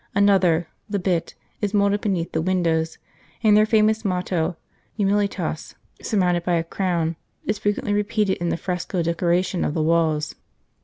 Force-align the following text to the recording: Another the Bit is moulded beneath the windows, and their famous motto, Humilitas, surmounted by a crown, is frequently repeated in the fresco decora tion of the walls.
Another 0.15 0.67
the 0.89 0.97
Bit 0.97 1.35
is 1.61 1.75
moulded 1.75 2.01
beneath 2.01 2.31
the 2.31 2.41
windows, 2.41 2.97
and 3.43 3.55
their 3.55 3.67
famous 3.67 4.03
motto, 4.03 4.57
Humilitas, 4.97 5.75
surmounted 6.01 6.43
by 6.43 6.55
a 6.55 6.63
crown, 6.63 7.17
is 7.45 7.59
frequently 7.59 7.93
repeated 7.93 8.37
in 8.39 8.49
the 8.49 8.57
fresco 8.57 9.03
decora 9.03 9.45
tion 9.45 9.63
of 9.63 9.75
the 9.75 9.83
walls. 9.83 10.33